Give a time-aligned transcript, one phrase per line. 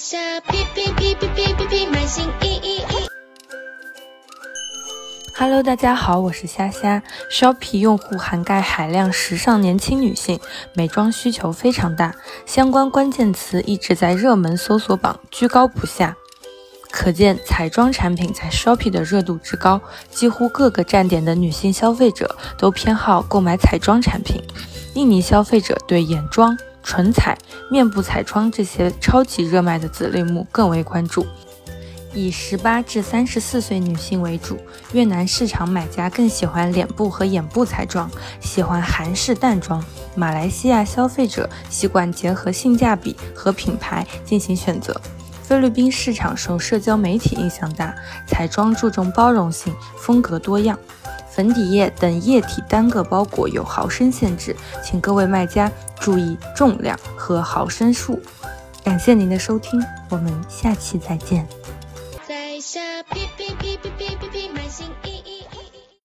[0.00, 3.06] 下哔哔哔哔哔哔哔，满心意意意。
[5.36, 7.02] Hello，大家好，我是虾虾。
[7.30, 10.40] Shopee 用户涵盖海量时尚年轻女性，
[10.72, 12.14] 美妆需求非常大，
[12.46, 16.16] 相关关键词一直在热门搜索榜居高不下。
[16.90, 19.78] 可见彩妆产品在 Shopee 的热度之高，
[20.10, 24.42] 几乎各个站点的女性消费者都偏好购买彩妆产品。
[24.94, 27.36] 印尼消费者对眼妆、唇彩、
[27.70, 31.26] 面部彩妆这些超级热卖的子类目更为关注，
[32.12, 34.58] 以十八至三十四岁女性为主。
[34.92, 39.82] 越南市场买家更喜欢脸部和眼部彩妆，喜欢韩式淡妆。
[40.16, 45.00] 马来西亚消费者习惯结合性价比和品牌进行选择。
[45.42, 47.94] 菲律宾市场受社交媒体影响大，
[48.26, 50.78] 彩妆注重包容性，风格多样。
[51.30, 58.20] 粉底液等液体单个包裹有毫升限制，请各位卖家注意重量和毫升数。
[58.82, 61.46] 感谢您的收听，我们下期再见。
[62.26, 64.16] 在下哔哔哔哔哔